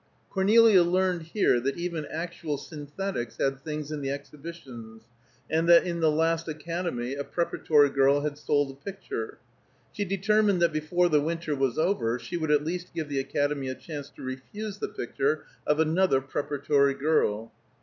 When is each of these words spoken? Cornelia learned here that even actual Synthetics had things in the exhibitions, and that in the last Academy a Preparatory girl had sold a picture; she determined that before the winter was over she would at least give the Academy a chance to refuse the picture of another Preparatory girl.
Cornelia 0.31 0.81
learned 0.81 1.21
here 1.21 1.59
that 1.59 1.77
even 1.77 2.07
actual 2.09 2.57
Synthetics 2.57 3.37
had 3.37 3.59
things 3.63 3.91
in 3.91 4.01
the 4.01 4.09
exhibitions, 4.09 5.03
and 5.47 5.69
that 5.69 5.83
in 5.85 5.99
the 5.99 6.09
last 6.09 6.47
Academy 6.47 7.13
a 7.13 7.23
Preparatory 7.23 7.91
girl 7.91 8.21
had 8.21 8.35
sold 8.39 8.71
a 8.71 8.83
picture; 8.83 9.37
she 9.93 10.03
determined 10.03 10.59
that 10.59 10.73
before 10.73 11.07
the 11.07 11.21
winter 11.21 11.55
was 11.55 11.77
over 11.77 12.17
she 12.17 12.35
would 12.35 12.49
at 12.49 12.65
least 12.65 12.95
give 12.95 13.09
the 13.09 13.19
Academy 13.19 13.69
a 13.69 13.75
chance 13.75 14.09
to 14.09 14.23
refuse 14.23 14.79
the 14.79 14.87
picture 14.89 15.45
of 15.67 15.79
another 15.79 16.19
Preparatory 16.19 16.95
girl. 16.95 17.51